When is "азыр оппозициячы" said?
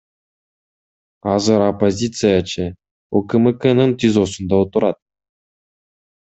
1.33-2.63